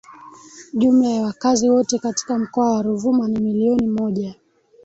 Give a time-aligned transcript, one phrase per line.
[0.73, 4.35] Jumla ya wakazi wote katika Mkoa wa Ruvuma ni milioni moja